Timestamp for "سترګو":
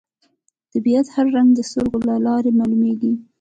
1.69-1.97